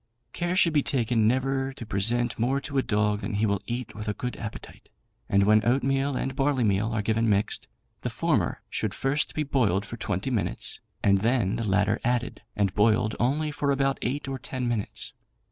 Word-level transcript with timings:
Care 0.33 0.55
should 0.55 0.73
be 0.73 0.81
taken 0.81 1.27
never 1.27 1.71
to 1.73 1.85
present 1.85 2.39
more 2.39 2.59
to 2.59 2.79
a 2.79 2.81
dog 2.81 3.19
than 3.19 3.35
he 3.35 3.45
will 3.45 3.61
eat 3.67 3.93
with 3.93 4.07
a 4.07 4.15
good 4.15 4.35
appetite; 4.35 4.89
and 5.29 5.43
when 5.43 5.63
oatmeal 5.63 6.15
and 6.15 6.35
barleymeal 6.35 6.91
are 6.91 7.03
given 7.03 7.29
mixed, 7.29 7.67
the 8.01 8.09
former 8.09 8.63
should 8.71 8.95
first 8.95 9.35
be 9.35 9.43
boiled 9.43 9.85
for 9.85 9.97
twenty 9.97 10.31
minutes, 10.31 10.79
and 11.03 11.19
then 11.19 11.55
the 11.55 11.63
latter 11.65 11.99
added, 12.03 12.41
and 12.55 12.73
boiled 12.73 13.15
only 13.19 13.51
for 13.51 13.69
about 13.69 13.99
eight 14.01 14.27
or 14.27 14.39
ten 14.39 14.67
minutes. 14.67 15.13